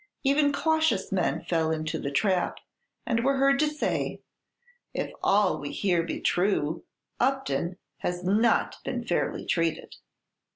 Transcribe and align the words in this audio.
Even 0.23 0.51
cautious 0.51 1.11
men 1.11 1.43
fell 1.43 1.69
into 1.69 1.99
the 1.99 2.09
trap, 2.09 2.57
and 3.05 3.23
were 3.23 3.37
heard 3.37 3.59
to 3.59 3.67
say, 3.67 4.19
"If 4.95 5.11
all 5.21 5.59
we 5.59 5.69
hear 5.71 6.01
be 6.01 6.19
true, 6.19 6.83
Upton 7.19 7.77
has 7.99 8.23
not 8.23 8.77
been 8.83 9.05
fairly 9.05 9.45
treated." 9.45 9.97